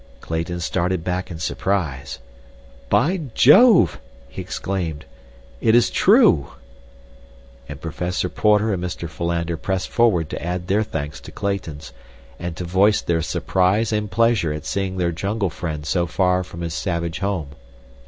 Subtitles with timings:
[0.19, 2.17] Clayton started back in surprise.
[2.89, 5.05] "By Jove!" he exclaimed.
[5.59, 6.53] "It is true."
[7.69, 9.07] And Professor Porter and Mr.
[9.07, 11.93] Philander pressed forward to add their thanks to Clayton's,
[12.39, 16.61] and to voice their surprise and pleasure at seeing their jungle friend so far from
[16.61, 17.49] his savage home.